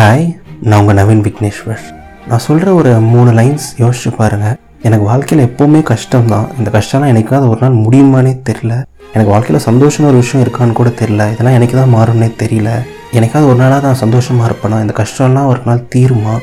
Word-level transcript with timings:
Hi 0.00 0.22
நான் 0.66 0.80
உங்கள் 0.80 0.96
நவீன் 0.98 1.22
விக்னேஸ்வர். 1.24 1.80
நான் 2.28 2.42
சொல்கிற 2.44 2.68
ஒரு 2.80 2.90
மூணு 3.14 3.30
லைன்ஸ் 3.38 3.64
யோசிச்சு 3.80 4.10
பாருங்கள் 4.18 4.54
எனக்கு 4.86 5.04
வாழ்க்கையில் 5.08 5.42
எப்போவுமே 5.46 5.80
கஷ்டம் 5.90 6.30
தான் 6.32 6.46
இந்த 6.58 6.68
கஷ்டம்லாம் 6.76 7.10
எனக்காவது 7.12 7.48
ஒரு 7.52 7.60
நாள் 7.64 7.74
முடியுமானே 7.84 8.32
தெரில 8.48 8.72
எனக்கு 9.14 9.30
வாழ்க்கையில் 9.32 9.64
சந்தோஷம் 9.66 10.06
ஒரு 10.10 10.18
விஷயம் 10.22 10.44
இருக்கான்னு 10.44 10.76
கூட 10.78 10.90
தெரில 11.00 11.24
இதெல்லாம் 11.32 11.56
எனக்கு 11.58 11.76
தான் 11.80 11.92
மாறும்னே 11.96 12.28
தெரியல. 12.42 12.70
எனக்காவது 13.18 13.48
ஒரு 13.50 13.58
நாளாக 13.62 13.86
நான் 13.86 14.00
சந்தோஷமாக 14.04 14.48
இருப்பேனா? 14.50 14.78
இந்த 14.84 14.94
கஷ்டம்லாம் 15.00 15.50
ஒரு 15.52 15.60
நாள் 15.64 15.82
தீருமா? 15.94 16.36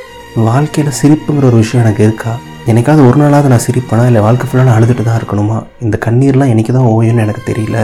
வாழ்க்கையில் 0.50 0.98
சிரிப்புங்கிற 1.02 1.50
ஒரு 1.52 1.60
விஷயம் 1.64 1.84
எனக்கு 1.86 2.04
இருக்கா? 2.08 2.34
எனக்காவது 2.74 3.08
ஒரு 3.10 3.20
நாளாவது 3.24 3.52
நான் 3.54 3.66
சிரிப்பேனா? 3.68 4.06
இல்லை 4.12 4.24
வாழ்க்கை 4.28 4.48
ஃபுல்லாக 4.50 4.68
நான் 4.70 4.80
அழுதுட்டு 4.80 5.08
தான் 5.10 5.20
இருக்கணுமா? 5.22 5.58
இந்த 5.88 6.00
கண்ணீர்லாம் 6.06 6.54
எனக்கு 6.56 6.78
தான் 6.78 6.92
ஓயும்னு 6.98 7.26
எனக்கு 7.28 7.44
தெரியல. 7.52 7.80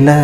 இல்லை 0.00 0.16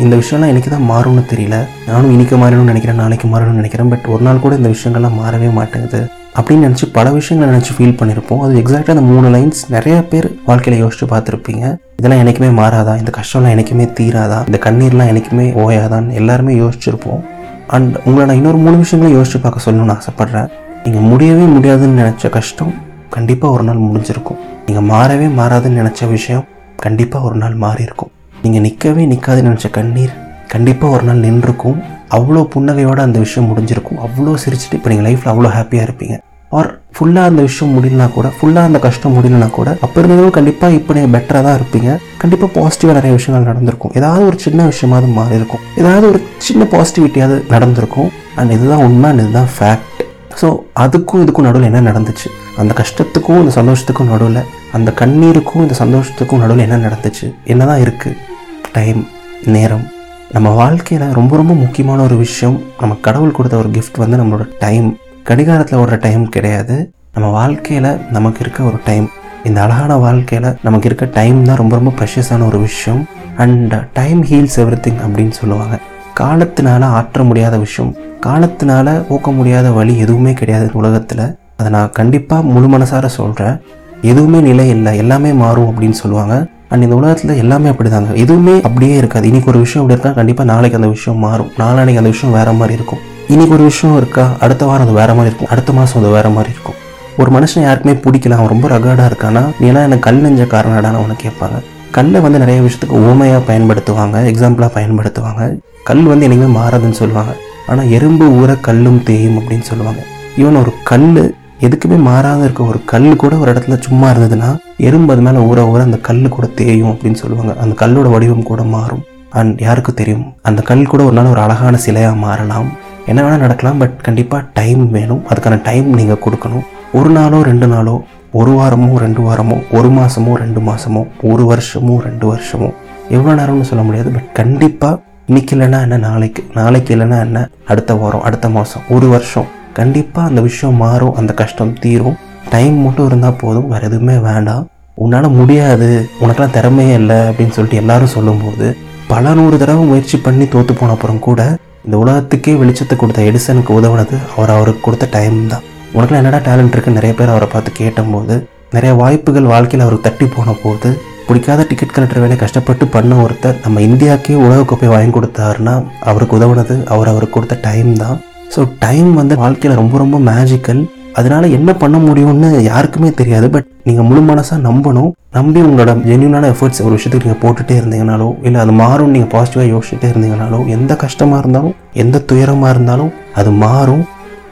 இந்த 0.00 0.14
விஷயம்லாம் 0.20 0.50
எனக்கு 0.52 0.70
தான் 0.70 0.88
மாறும்னு 0.90 1.22
தெரியல. 1.30 1.56
நானும் 1.88 2.10
இன்னைக்கு 2.10 2.36
மாறணும்னு 2.36 2.70
நினைக்கிறேன் 2.70 3.00
நாளைக்கு 3.02 3.26
மாறணும்னு 3.28 3.60
நினைக்கிறேன். 3.60 3.88
பட் 3.92 4.06
ஒரு 4.12 4.22
நாள் 4.26 4.40
கூட 4.44 4.56
இந்த 4.60 4.70
விஷயங்கள்லாம் 4.74 5.16
மாறவே 5.22 5.48
மாட்டேங்குது. 5.58 6.00
அப்படின்னு 6.36 6.66
நினச்சி 6.66 6.86
பல 6.92 7.10
விஷயங்களை 7.10 7.48
நினச்சி 7.52 7.72
ஃபீல் 7.76 7.96
பண்ணியிருப்போம் 8.00 8.40
அது 8.44 8.54
எக்ஸாக்டாக 8.60 8.94
அந்த 8.96 9.00
மூணு 9.00 9.28
லைன்ஸ் 9.34 9.60
நிறைய 9.74 9.96
பேர் 10.12 10.28
வாழ்க்கையில் 10.46 10.82
யோசிச்சு 10.84 11.06
பார்த்துருப்பீங்க. 11.12 11.64
இதெல்லாம் 12.00 12.22
எனக்குமே 12.24 12.50
மாறாதா? 12.60 12.94
இந்த 13.02 13.12
கஷ்டம்லாம் 13.18 13.54
எனக்குமே 13.56 13.86
தீராதா? 13.98 14.38
இந்த 14.46 14.60
கண்ணீர்லாம் 14.66 15.10
எனக்குமே 15.14 15.46
ஓயாதான்னு 15.64 16.12
எல்லாருமே 16.12 16.54
யோசிச்சிருப்போம். 16.62 17.20
அண்ட் 17.66 17.94
உங்களை 18.04 18.26
நான் 18.26 18.40
இன்னொரு 18.40 18.56
மூணு 18.56 18.76
விஷயங்களும் 18.76 19.16
யோசிச்சு 19.18 19.40
பார்க்க 19.44 19.66
சொல்லணும்னு 19.66 19.96
ஆசைப்பட்றேன். 19.98 20.48
நீங்கள் 20.84 21.06
முடியவே 21.12 21.44
முடியாதுன்னு 21.56 22.02
நினச்ச 22.02 22.30
கஷ்டம் 22.38 22.72
கண்டிப்பாக 23.10 23.54
ஒரு 23.54 23.62
நாள் 23.62 23.84
முடிஞ்சிருக்கும். 23.88 24.40
நீங்கள் 24.66 24.88
மாறவே 24.94 25.28
மாறாதுன்னு 25.40 25.80
நினச்ச 25.82 26.10
விஷயம் 26.16 26.44
கண்டிப்பாக 26.76 27.26
ஒரு 27.30 27.36
நாள் 27.44 27.54
மாறி 27.66 27.82
இருக்கும் 27.82 28.12
நீங்கள் 28.44 28.64
நிற்கவே 28.66 29.02
நிற்காதுன்னு 29.10 29.48
நினச்ச 29.50 29.68
கண்ணீர் 29.76 30.12
கண்டிப்பாக 30.52 30.94
ஒரு 30.96 31.04
நாள் 31.08 31.24
நின்றுருக்கும் 31.26 31.78
அவ்வளோ 32.16 32.40
புன்னகையோடு 32.54 33.00
அந்த 33.04 33.18
விஷயம் 33.24 33.48
முடிஞ்சிருக்கும். 33.50 34.00
அவ்வளோ 34.06 34.32
சிரிச்சிட்டு 34.42 34.76
இப்போ 34.78 34.88
நீங்கள் 34.92 35.06
லைஃப்பில் 35.08 35.30
அவ்வளோ 35.32 35.50
ஹாப்பியாக 35.56 35.86
இருப்பீங்க. 35.88 36.14
ஆர் 36.58 36.70
ஃபுல்லாக 36.94 37.30
அந்த 37.30 37.42
விஷயம் 37.48 37.72
முடியலனா 37.74 38.06
கூட 38.16 38.28
ஃபுல்லாக 38.38 38.68
அந்த 38.70 38.78
கஷ்டம் 38.86 39.14
முடியலனா 39.16 39.48
கூட 39.58 39.68
அப்போ 39.84 39.96
இருந்ததும் 40.00 40.34
கண்டிப்பாக 40.38 40.78
இப்போ 40.78 40.94
நீங்கள் 40.96 41.12
பெட்டராக 41.14 41.42
தான் 41.46 41.56
இருப்பீங்க. 41.58 41.90
கண்டிப்பாக 42.22 42.50
பாசிட்டிவாக 42.56 42.96
நிறைய 42.98 43.12
விஷயங்கள் 43.18 43.48
நடந்திருக்கும். 43.50 43.92
ஏதாவது 43.98 44.24
ஒரு 44.30 44.38
சின்ன 44.46 44.66
விஷயமாவது 44.72 45.08
மாறி 45.18 45.38
இருக்கும் 45.40 45.62
ஏதாவது 45.82 46.04
ஒரு 46.12 46.20
சின்ன 46.48 46.66
பாசிட்டிவிட்டியாவது 46.74 47.38
நடந்திருக்கும். 47.54 48.10
அண்ட் 48.40 48.54
இதுதான் 48.56 48.84
உண்மை 48.88 49.08
அண்ட் 49.12 49.24
இதுதான் 49.26 49.50
ஃபேக்ட் 49.56 50.02
ஸோ 50.40 50.48
அதுக்கும் 50.82 51.22
இதுக்கும் 51.24 51.46
நடுவில் 51.46 51.70
என்ன 51.70 51.80
நடந்துச்சு? 51.90 52.28
அந்த 52.60 52.72
கஷ்டத்துக்கும் 52.82 53.40
இந்த 53.42 53.54
சந்தோஷத்துக்கும் 53.60 54.12
நடுவில் 54.12 54.42
அந்த 54.76 54.90
கண்ணீருக்கும் 55.00 55.64
இந்த 55.66 55.76
சந்தோஷத்துக்கும் 55.82 56.42
நடுவில் 56.44 56.66
என்ன 56.66 56.78
நடந்துச்சு? 56.86 57.26
என்னதான் 57.54 57.82
இருக்குது 57.86 58.30
டைம் 58.72 59.08
நேரம். 59.44 59.86
நம்ம 60.32 60.50
வாழ்க்கையில் 60.50 61.08
ரொம்ப 61.08 61.36
ரொம்ப 61.36 61.54
முக்கியமான 61.54 62.02
ஒரு 62.02 62.16
விஷயம் 62.16 62.62
நம்ம 62.80 62.96
கடவுள் 63.00 63.30
கொடுத்த 63.30 63.56
ஒரு 63.56 63.68
கிஃப்ட் 63.68 63.98
வந்து 63.98 64.16
நம்மளோட 64.16 64.48
டைம் 64.58 64.96
கடிகாரத்தில் 65.22 65.78
ஓடுற 65.78 65.98
டைம் 65.98 66.28
கிடையாது. 66.28 66.90
நம்ம 67.14 67.30
வாழ்க்கையில் 67.30 67.96
நமக்கு 68.12 68.40
இருக்க 68.40 68.62
ஒரு 68.62 68.78
டைம் 68.84 69.10
இந்த 69.44 69.62
அழகான 69.62 69.96
வாழ்க்கையில் 69.96 70.56
நமக்கு 70.62 70.86
இருக்க 70.86 71.08
டைம் 71.12 71.44
தான் 71.44 71.56
ரொம்ப 71.56 71.76
ரொம்ப 71.76 71.92
ப்ரெஷஸான 71.98 72.46
ஒரு 72.46 72.58
விஷயம். 72.60 73.06
அண்ட் 73.36 73.74
டைம் 73.92 74.24
ஹீல்ஸ் 74.24 74.56
எவ்ரி 74.56 74.92
அப்படின்னு 75.06 75.30
சொல்லுவாங்க. 75.30 75.78
காலத்தினால 76.20 76.84
ஆற்ற 76.84 77.24
முடியாத 77.24 77.58
விஷயம். 77.58 77.96
காலத்தினால 78.26 79.04
ஊக்க 79.08 79.30
முடியாத 79.30 79.70
வழி 79.70 79.98
எதுவுமே 79.98 80.32
கிடையாது 80.32 80.70
உலகத்தில். 80.72 81.36
அதை 81.56 81.72
நான் 81.72 81.90
கண்டிப்பாக 81.90 82.42
முழு 82.42 82.78
மனசார 82.78 83.06
சொல்கிறேன் 83.06 83.60
எதுவுமே 84.02 84.40
நிலை 84.40 84.68
இல்லை. 84.68 84.96
எல்லாமே 84.96 85.32
மாறும் 85.32 85.74
அப்படின்னு 85.74 85.90
சொல்லுவாங்க. 85.90 86.46
அண்ட் 86.72 86.82
இந்த 86.82 86.94
உலகத்தில் 86.94 87.36
எல்லாமே 87.36 87.68
அப்படிதாங்க 87.68 88.12
எதுவுமே 88.12 88.60
அப்படியே 88.62 88.96
இருக்காது. 88.96 89.26
இன்னைக்கு 89.26 89.50
ஒரு 89.50 89.58
விஷயம் 89.58 89.88
அப்படி 89.88 90.00
இருக்கா? 90.00 90.20
கண்டிப்பாக 90.20 90.52
நாளைக்கு 90.52 90.78
அந்த 90.78 90.90
விஷயம் 90.90 91.18
மாறும். 91.18 91.50
நாளானைக்கு 91.58 92.02
அந்த 92.02 92.08
விஷயம் 92.14 92.34
வேறு 92.34 92.52
மாதிரி 92.52 92.74
இருக்கும். 92.74 92.98
இன்னைக்கு 93.28 93.54
ஒரு 93.54 93.64
விஷயம் 93.64 93.96
இருக்கா? 93.96 94.28
அடுத்த 94.40 94.64
வாரம் 94.64 94.82
அது 94.82 94.94
வேறு 94.94 95.08
மாதிரி 95.08 95.26
இருக்கும். 95.26 95.48
அடுத்த 95.48 95.72
மாதம் 95.72 96.02
அது 96.02 96.12
வேறு 96.12 96.28
மாதிரி 96.28 96.52
இருக்கும். 96.52 96.74
ஒரு 97.18 97.30
மனுஷன் 97.30 97.62
யாருக்குமே 97.62 97.94
பிடிக்கல. 97.94 98.30
அவன் 98.30 98.60
ரொம்ப 98.60 98.68
ரகாடாக 98.68 99.12
இருக்கானா? 99.12 99.44
நீ 99.60 99.66
ஏன்னா 99.66 99.82
எனக்கு 99.82 99.98
கல் 99.98 100.20
நெஞ்ச 100.20 100.42
காரணடான்னு 100.42 100.98
அவனை 101.00 101.16
கேட்பாங்க. 101.22 101.62
கல்லை 101.90 102.20
வந்து 102.20 102.38
நிறைய 102.38 102.60
விஷயத்துக்கு 102.60 102.92
ஓமையாக 102.92 103.40
பயன்படுத்துவாங்க. 103.48 104.16
எக்ஸாம்பிளாக 104.32 104.70
பயன்படுத்துவாங்க. 104.74 105.58
கல் 105.84 106.02
வந்து 106.02 106.28
என்னைக்குமே 106.28 106.56
மாறாதுன்னு 106.56 106.90
சொல்லுவாங்க. 106.90 107.36
ஆனால் 107.66 107.90
எறும்பு 107.90 108.24
ஊற 108.28 108.60
கல்லும் 108.60 109.02
தேயும் 109.02 109.38
அப்படின்னு 109.38 109.60
சொல்லுவாங்க. 109.60 110.00
ஈவன் 110.36 110.60
ஒரு 110.60 110.72
கல் 110.84 111.34
எதுக்குமே 111.66 111.96
மாறாத 112.06 112.40
இருக்க 112.44 112.62
ஒரு 112.70 112.78
கல் 112.92 113.04
கூட 113.22 113.34
ஒரு 113.42 113.50
இடத்துல 113.52 113.74
சும்மா 113.86 114.06
இருந்ததுன்னா 114.12 114.48
எறும்பு 114.86 115.12
அது 115.14 115.22
மேலே 115.26 115.40
ஊற 115.50 115.58
ஊற 115.72 115.80
அந்த 115.88 115.98
கல் 116.08 116.24
கூட 116.36 116.46
தேயும் 116.60 116.90
அப்படின்னு 116.92 117.18
சொல்லுவாங்க. 117.20 117.52
அந்த 117.62 117.74
கல்லோட 117.82 118.08
வடிவம் 118.14 118.48
கூட 118.48 118.62
மாறும். 118.72 119.02
அண்ட் 119.40 119.60
யாருக்கு 119.66 119.92
தெரியும்? 120.00 120.24
அந்த 120.48 120.62
கல் 120.70 120.82
கூட 120.92 121.02
ஒரு 121.08 121.14
நாள் 121.18 121.30
ஒரு 121.34 121.42
அழகான 121.44 121.78
சிலையாக 121.86 122.16
மாறலாம். 122.24 122.68
என்ன 123.10 123.20
வேணால் 123.22 123.44
நடக்கலாம் 123.44 123.78
பட் 123.82 123.94
கண்டிப்பாக 124.08 124.42
டைம் 124.58 124.82
வேணும். 124.96 125.22
அதுக்கான 125.30 125.60
டைம் 125.68 125.88
நீங்கள் 126.00 126.22
கொடுக்கணும். 126.24 126.66
ஒரு 127.00 127.12
நாளோ 127.18 127.40
ரெண்டு 127.50 127.66
நாளோ 127.74 127.94
ஒரு 128.40 128.52
வாரமோ 128.58 128.90
ரெண்டு 129.04 129.22
வாரமோ 129.28 129.56
ஒரு 129.78 129.88
மாதமோ 129.96 130.34
ரெண்டு 130.44 130.60
மாதமோ 130.68 131.04
ஒரு 131.32 131.44
வருஷமோ 131.52 131.96
ரெண்டு 132.08 132.26
வருஷமோ 132.32 132.68
எவ்வளோ 133.16 133.38
நேரம்னு 133.40 133.70
சொல்ல 133.72 133.82
முடியாது. 133.88 134.10
பட் 134.18 134.30
கண்டிப்பாக 134.42 135.02
இன்னைக்கு 135.30 135.52
இல்லைன்னா 135.56 135.80
என்ன 135.86 135.96
நாளைக்கு 136.10 136.42
நாளைக்கு 136.60 136.92
இல்லைன்னா 136.96 137.18
என்ன 137.26 137.48
அடுத்த 137.72 137.94
வாரம் 137.94 138.24
அடுத்த 138.28 138.48
மாதம் 138.58 138.86
ஒரு 138.96 139.08
வருஷம். 139.16 139.50
கண்டிப்பாக 139.78 140.30
அந்த 140.30 140.40
விஷயம் 140.48 140.80
மாறும் 140.84 141.16
அந்த 141.20 141.32
கஷ்டம் 141.40 141.74
தீரும். 141.82 142.16
டைம் 142.52 142.76
மட்டும் 142.84 143.08
இருந்தால் 143.08 143.40
போதும் 143.42 143.68
வேறு 143.72 143.86
எதுவுமே 143.88 144.16
வேண்டாம். 144.28 144.64
உன்னால் 144.98 145.36
முடியாது 145.40 145.90
உனக்கெல்லாம் 146.22 146.56
திறமையே 146.56 146.94
இல்லை 147.00 147.18
அப்படின்னு 147.28 147.54
சொல்லிட்டு 147.56 147.80
எல்லாரும் 147.82 148.14
சொல்லும்போது 148.16 148.66
பல 149.12 149.32
நூறு 149.38 149.56
தடவை 149.62 149.84
முயற்சி 149.90 150.16
பண்ணி 150.26 150.44
தோற்று 150.54 150.74
போன 150.80 150.94
அப்புறம் 150.96 151.22
கூட 151.26 151.40
இந்த 151.86 151.96
உலகத்துக்கே 152.02 152.52
வெளிச்சத்தை 152.60 152.96
கொடுத்த 152.96 153.22
எடிசனுக்கு 153.28 153.72
உதவுனது 153.78 154.16
அவர் 154.36 154.52
அவருக்கு 154.56 154.82
கொடுத்த 154.86 155.06
டைம் 155.14 155.38
தான். 155.52 155.64
உனக்குலாம் 155.96 156.20
என்னடா 156.22 156.40
டேலண்ட் 156.48 156.74
இருக்குன்னு 156.74 156.98
நிறைய 157.00 157.14
பேர் 157.18 157.32
அவரை 157.32 157.48
பார்த்து 157.54 157.70
கேட்டபோது 157.80 158.36
நிறைய 158.76 158.92
வாய்ப்புகள் 159.00 159.50
வாழ்க்கையில் 159.52 159.84
அவருக்கு 159.86 160.06
தட்டி 160.08 160.26
போன 160.36 160.54
போது 160.62 160.90
பிடிக்காத 161.26 161.64
டிக்கெட் 161.70 161.94
கலெக்டர் 161.96 162.22
வேலை 162.22 162.36
கஷ்டப்பட்டு 162.42 162.84
பண்ண 162.94 163.14
ஒருத்தர் 163.24 163.60
நம்ம 163.64 163.80
இந்தியாவுக்கே 163.88 164.36
உலகக்கோப்பை 164.44 164.88
வாங்கி 164.92 165.12
கொடுத்தாருன்னா 165.16 165.74
அவருக்கு 166.10 166.36
உதவுனது 166.38 166.76
அவர் 166.94 167.10
அவருக்கு 167.12 167.36
கொடுத்த 167.36 167.58
டைம் 167.68 167.92
தான். 168.02 168.18
ஸோ 168.54 168.60
டைம் 168.84 169.10
வந்து 169.20 169.34
வாழ்க்கையில் 169.42 169.78
ரொம்ப 169.80 169.94
ரொம்ப 170.02 170.16
மேஜிக்கல் 170.30 170.80
அதனால 171.18 171.48
என்ன 171.56 171.70
பண்ண 171.80 171.96
முடியும்னு 172.06 172.48
யாருக்குமே 172.68 173.10
தெரியாது. 173.18 173.46
பட் 173.54 173.66
நீங்கள் 173.86 174.06
முழு 174.08 174.20
மனசாக 174.28 174.58
நம்பணும். 174.66 175.10
நம்பி 175.36 175.60
உங்களோட 175.66 175.92
ஜென்யூனான 176.10 176.48
எஃபர்ட்ஸ் 176.54 176.82
ஒரு 176.86 176.94
விஷயத்துக்கு 176.96 177.26
நீங்கள் 177.26 177.42
போட்டுகிட்டே 177.44 177.74
இருந்தீங்கனாலோ 177.80 178.28
இல்லை 178.46 178.58
அது 178.64 178.72
மாறும் 178.82 179.12
நீங்கள் 179.14 179.32
பாசிட்டிவாக 179.34 179.68
யோசிச்சுட்டே 179.74 180.08
இருந்தீங்கனாலோ 180.12 180.58
எந்த 180.76 180.92
கஷ்டமாக 181.04 181.40
இருந்தாலும் 181.42 181.74
எந்த 182.02 182.22
துயரமாக 182.30 182.72
இருந்தாலும் 182.74 183.12
அது 183.40 183.52
மாறும். 183.64 184.04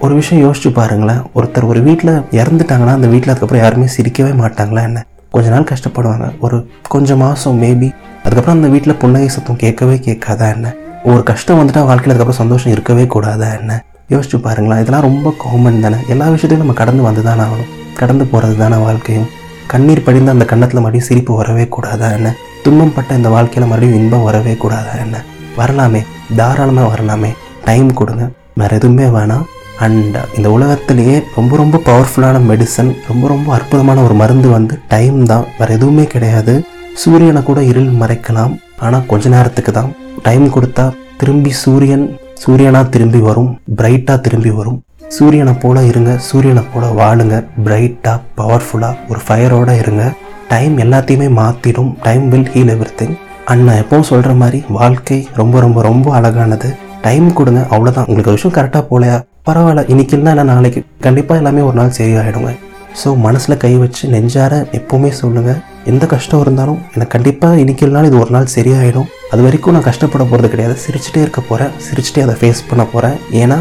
ஒரு 0.05 0.15
விஷயம் 0.21 0.43
யோசிச்சு 0.47 0.71
பாருங்களேன். 0.81 1.22
ஒருத்தர் 1.39 1.69
ஒரு 1.72 1.81
வீட்டில் 1.89 2.15
இறந்துட்டாங்கன்னா 2.41 2.94
அந்த 2.99 3.10
வீட்டில் 3.15 3.33
அதுக்கப்புறம் 3.33 3.65
யாருமே 3.65 3.89
சிரிக்கவே 3.97 4.33
மாட்டாங்களா 4.43 4.84
என்ன? 4.91 5.00
கொஞ்ச 5.34 5.49
நாள் 5.55 5.71
கஷ்டப்படுவாங்க. 5.72 6.28
ஒரு 6.47 6.56
கொஞ்சம் 6.94 7.22
மாதம் 7.25 7.60
மேபி 7.65 7.91
அதுக்கப்புறம் 8.25 8.59
அந்த 8.59 8.71
வீட்டில் 8.75 9.00
புன்னகை 9.03 9.28
சத்தம் 9.37 9.60
கேட்கவே 9.65 9.99
கேட்காதா 10.09 10.49
என்ன? 10.56 10.75
ஒரு 11.10 11.21
கஷ்டம் 11.31 11.60
வந்துட்டால் 11.60 11.89
வாழ்க்கையில் 11.91 12.15
அதுக்கப்புறம் 12.15 12.43
சந்தோஷம் 12.43 12.75
இருக்கவே 12.75 13.06
கூடாதா 13.15 13.49
என்ன? 13.60 13.72
யோசிச்சு 14.10 14.38
பாருங்களேன் 14.43 14.81
இதெல்லாம் 14.81 15.03
ரொம்ப 15.03 15.34
காமன் 15.38 15.81
தானே? 15.81 15.97
எல்லா 16.09 16.25
விஷயத்தையும் 16.25 16.59
நம்ம 16.59 16.72
கடந்து 16.72 17.03
வந்து 17.03 17.22
தானே 17.22 17.41
ஆகணும். 17.41 17.69
கடந்து 17.97 18.25
போகிறது 18.26 18.59
தானே 18.59 18.76
வாழ்க்கையும். 18.76 19.28
கண்ணீர் 19.66 20.03
படிந்த 20.03 20.31
அந்த 20.31 20.44
கன்னத்தில் 20.44 20.81
மறுபடியும் 20.81 21.09
சிரிப்பு 21.09 21.37
வரவே 21.37 21.69
கூடாதா 21.69 22.10
என்ன? 22.10 22.34
துன்பம் 22.62 22.94
பட்ட 22.94 23.15
இந்த 23.15 23.28
வாழ்க்கையில் 23.28 23.71
மறுபடியும் 23.71 24.03
இன்பம் 24.03 24.22
வரவே 24.22 24.54
கூடாதா 24.54 24.94
என்ன? 25.00 25.22
வரலாமே 25.56 26.04
தாராளமாக 26.37 26.88
வரலாமே. 26.88 27.31
டைம் 27.65 27.94
கொடுங்க. 27.94 28.31
வேறு 28.54 28.76
எதுவுமே 28.76 29.04
வேணாம். 29.04 29.44
அண்ட் 29.78 30.16
இந்த 30.37 30.50
உலகத்திலேயே 30.50 31.22
ரொம்ப 31.34 31.56
ரொம்ப 31.56 31.82
பவர்ஃபுல்லான 31.84 32.41
மெடிசன் 32.50 32.97
ரொம்ப 33.09 33.28
ரொம்ப 33.28 33.53
அற்புதமான 33.53 34.03
ஒரு 34.03 34.15
மருந்து 34.15 34.48
வந்து 34.48 34.78
டைம் 34.88 35.27
தான். 35.27 35.47
வேறு 35.59 35.72
எதுவுமே 35.75 36.04
கிடையாது. 36.04 36.65
சூரியனை 36.94 37.42
கூட 37.42 37.62
இருள் 37.62 37.92
மறைக்கலாம். 37.92 38.59
ஆனால் 38.78 39.06
கொஞ்ச 39.06 39.28
நேரத்துக்கு 39.28 39.72
தான். 39.72 39.94
டைம் 40.22 40.47
கொடுத்தா 40.48 40.92
திரும்பி 41.16 41.50
சூரியன் 41.50 42.19
சூரியனாக 42.43 42.89
திரும்பி 42.95 43.21
வரும் 43.27 43.49
பிரைட்டாக 43.78 44.19
திரும்பி 44.27 44.51
வரும். 44.59 44.77
சூரியனை 45.17 45.53
போல 45.63 45.78
இருங்க 45.91 46.10
சூரியனை 46.28 46.63
போல 46.72 46.84
வாழுங்க. 47.01 47.34
பிரைட்டாக 47.65 48.21
பவர்ஃபுல்லாக 48.39 48.97
ஒரு 49.10 49.21
ஃபயரோட 49.27 49.71
இருங்க. 49.81 50.04
டைம் 50.53 50.77
எல்லாத்தையுமே 50.84 51.28
மாற்றிடும் 51.41 51.91
time 52.07 52.25
will 52.28 52.48
heal 52.54 52.72
everything 53.01 53.16
and 53.51 53.65
நான் 53.66 53.83
எப்பவும் 53.83 54.09
சொல்கிற 54.10 54.33
மாதிரி 54.42 54.60
வாழ்க்கை 54.78 55.19
ரொம்ப 55.41 55.60
ரொம்ப 55.66 55.83
ரொம்ப 55.89 56.15
அழகானது. 56.19 56.71
டைம் 57.07 57.28
கொடுங்க 57.41 57.60
அவ்வளோதான் 57.75 58.09
உங்களுக்கு 58.10 58.37
விஷயம் 58.37 58.57
கரெக்டாக 58.57 58.84
போலையா? 58.91 59.19
பரவாயில்ல 59.48 59.84
இன்னைக்கு 59.92 60.15
இல்லைன்னா 60.16 60.34
இல்லை 60.34 60.47
நாளைக்கு 60.54 60.83
கண்டிப்பாக 61.07 61.41
எல்லாமே 61.42 61.63
ஒரு 61.69 61.78
நாள் 61.81 61.97
சரியாயிடுங்க. 62.01 62.53
ஸோ 63.01 63.09
மனசில் 63.25 63.60
கை 63.65 63.72
வச்சு 63.83 64.04
நெஞ்சார 64.15 64.54
எப்போவுமே 64.78 65.10
சொல்லுங்கள் 65.21 65.60
எந்த 65.91 66.04
கஷ்டம் 66.13 66.42
இருந்தாலும் 66.45 66.81
எனக்கு 66.95 67.13
கண்டிப்பாக 67.15 67.60
இன்னைக்கு 67.63 67.87
இது 68.09 68.19
ஒரு 68.22 68.33
நாள் 68.37 68.54
சரியாயிடும். 68.57 69.09
அது 69.33 69.41
வரைக்கும் 69.47 69.75
நான் 69.77 69.87
கஷ்டப்பட 69.89 70.25
போகிறது 70.25 70.48
கிடையாது. 70.53 70.77
சிரிச்சிட்டே 70.84 71.21
இருக்க 71.25 71.41
போகிறேன் 71.41 71.72
சிரிச்சிட்டே 71.87 72.25
அதை 72.27 72.34
ஃபேஸ் 72.41 72.66
பண்ண 72.71 72.84
போகிறேன் 72.92 73.16
ஏன்னா 73.42 73.59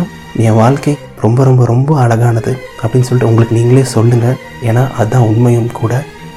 என் 0.48 0.58
வாழ்க்கை 0.62 0.94
ரொம்ப 1.22 1.44
ரொம்ப 1.50 1.66
ரொம்ப 1.66 1.96
அழகானது 2.04 2.52
அப்படின்னு 2.82 3.08
சொல்லிட்டு 3.08 3.30
உங்களுக்கு 3.32 3.58
நீங்களே 3.60 3.86
சொல்லுங்கள் 3.96 4.38
ஏன்னா 4.70 4.84
அதுதான் 5.00 5.28
உண்மையும் 5.32 5.72
கூட. 5.82 5.94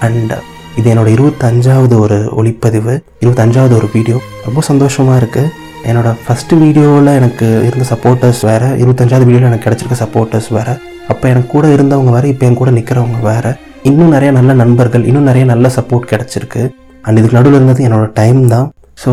அண்ட் 0.07 0.35
இது 0.79 0.87
என்னோடய 0.93 1.17
இருபத்தஞ்சாவது 1.17 1.95
ஒரு 2.05 2.19
ஒளிப்பதிவு 2.41 2.95
இருபத்தஞ்சாவது 3.23 3.75
ஒரு 3.81 3.89
வீடியோ 3.97 4.19
ரொம்ப 4.47 4.61
சந்தோஷமாக 4.71 5.21
இருக்குது 5.23 5.51
என்னோடய 5.91 6.21
ஃபஸ்ட்டு 6.25 6.59
வீடியோவில் 6.63 7.17
எனக்கு 7.19 7.47
இருந்த 7.69 7.85
சப்போர்ட்டர்ஸ் 7.93 8.41
வேறு 8.51 8.71
இருபத்தஞ்சாவது 8.83 9.27
வீடியோவில் 9.29 9.51
எனக்கு 9.51 9.67
கிடச்சிருக்க 9.69 9.99
சப்போர்ட்டர்ஸ் 10.05 10.49
வேறு. 10.57 10.75
அப்போ 11.11 11.25
எனக்கு 11.33 11.51
கூட 11.55 11.67
இருந்தவங்க 11.77 12.11
வேறு 12.17 12.29
இப்போ 12.33 12.45
என் 12.49 12.59
கூட 12.61 12.71
நிற்கிறவங்க 12.77 13.19
வேறு. 13.31 13.53
இன்னும் 13.89 14.13
நிறைய 14.15 14.31
நல்ல 14.37 14.53
நண்பர்கள் 14.63 15.07
இன்னும் 15.11 15.29
நிறைய 15.31 15.45
நல்ல 15.53 15.69
சப்போர்ட் 15.77 16.11
கிடச்சிருக்கு. 16.13 16.63
அண்ட் 17.05 17.19
இதுக்கு 17.21 17.39
நடுவில் 17.39 17.59
இருந்தது 17.59 17.87
என்னோட 17.89 18.07
டைம் 18.21 18.41
தான். 18.55 18.69
ஸோ 19.03 19.13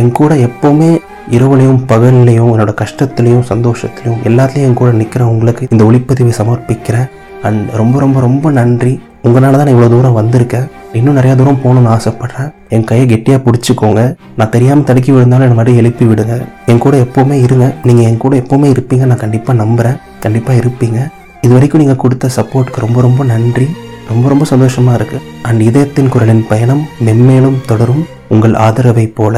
என் 0.00 0.14
கூட 0.18 0.34
எப்போவுமே 0.46 0.90
இரவுலையும் 1.36 1.80
பகல்லையும் 1.90 2.50
என்னோட 2.54 2.72
கஷ்டத்துலையும் 2.80 3.44
சந்தோஷத்துலையும் 3.50 4.20
எல்லாத்துலேயும் 4.28 4.68
என் 4.70 4.80
கூட 4.80 4.90
நிற்கிறவங்களுக்கு 5.00 5.68
இந்த 5.74 5.82
ஒளிப்பதிவை 5.88 6.32
சமர்ப்பிக்கிறேன். 6.40 7.08
அண்ட் 7.48 7.66
ரொம்ப 7.80 7.96
ரொம்ப 8.04 8.18
ரொம்ப 8.26 8.50
நன்றி. 8.60 8.94
உங்களால் 9.26 9.56
தான் 9.58 9.66
நான் 9.66 9.74
இவ்வளோ 9.74 9.90
தூரம் 9.92 10.18
வந்திருக்கேன். 10.18 10.66
இன்னும் 10.98 11.16
நிறையா 11.18 11.34
தூரம் 11.38 11.60
போகணும்னு 11.62 11.90
ஆசைப்பட்றேன். 11.94 12.50
என் 12.74 12.86
கையை 12.90 13.04
கெட்டியாக 13.12 13.40
பிடிச்சிக்கோங்க. 13.46 14.02
நான் 14.38 14.52
தெரியாமல் 14.56 14.88
தடுக்கி 14.88 15.10
விழுந்தாலும் 15.14 15.46
என்ன 15.48 15.58
மாதிரி 15.60 15.80
எழுப்பி 15.82 16.04
விடுங்க. 16.10 16.36
என் 16.72 16.82
கூட 16.84 16.96
எப்போவுமே 17.06 17.36
இருங்க. 17.46 17.66
நீங்கள் 17.88 18.06
என் 18.10 18.22
கூட 18.24 18.34
எப்போவுமே 18.42 18.68
இருப்பீங்க. 18.74 19.04
நான் 19.10 19.22
கண்டிப்பாக 19.24 19.58
நம்புகிறேன் 19.62 19.98
கண்டிப்பாக 20.24 20.60
இருப்பீங்க. 20.62 21.00
இது 21.44 21.52
வரைக்கும் 21.56 21.82
நீங்கள் 21.82 22.02
கொடுத்த 22.04 22.30
சப்போர்ட்டுக்கு 22.36 22.84
ரொம்ப 22.86 23.00
ரொம்ப 23.06 23.24
நன்றி. 23.32 23.68
ரொம்ப 24.10 24.26
ரொம்ப 24.32 24.44
சந்தோஷமாக 24.52 24.98
இருக்குது 24.98 25.24
அண்ட் 25.48 25.62
இதயத்தின் 25.68 26.10
குரலின் 26.14 26.44
பயணம் 26.50 26.82
மென்மேலும் 27.06 27.60
தொடரும். 27.70 28.02
உங்கள் 28.34 28.54
ஆதரவை 28.66 29.06
போல 29.18 29.34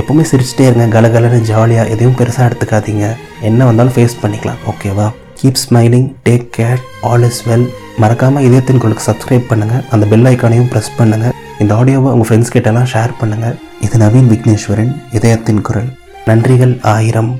எப்பவுமே 0.00 0.24
சிரிச்சிட்டே 0.30 0.64
இருங்க. 0.68 0.86
கலகலன்னு 0.94 1.40
ஜாலியாக 1.50 1.92
எதையும் 1.94 2.16
பெருசாக 2.20 2.48
எடுத்துக்காதீங்க. 2.48 3.06
என்ன 3.48 3.60
வந்தாலும் 3.70 3.94
ஃபேஸ் 3.96 4.20
பண்ணிக்கலாம். 4.22 4.60
ஓகேவா 4.72 5.06
keep 5.38 5.62
smiling 5.62 6.08
take 6.26 6.46
care 6.56 6.82
all 7.08 7.26
is 7.28 7.42
well 7.48 7.66
மறக்காமல் 8.02 8.44
இதயத்தின் 8.48 8.80
குரலுக்கு 8.82 9.08
சப்ஸ்கிரைப் 9.08 9.48
பண்ணுங்கள் 9.50 9.82
அந்த 9.94 10.04
பெல் 10.12 10.28
ஐக்கானையும் 10.32 10.70
ப்ரெஸ் 10.72 10.94
பண்ணுங்கள் 10.98 11.34
இந்த 11.62 11.72
ஆடியோவை 11.80 12.12
உங்கள் 12.14 12.28
ஃப்ரெண்ட்ஸ் 12.28 12.54
கிட்டலாம் 12.54 12.88
ஷேர் 12.92 13.18
பண்ணுங்கள் 13.20 13.56
இது 13.86 13.98
நவீன் 14.04 14.30
விக்னேஸ்வரன் 14.32 14.94
இதயத்தின் 15.18 15.64
குரல். 15.68 15.90
நன்றிகள் 16.30 16.74
ஆயிரம். 16.94 17.32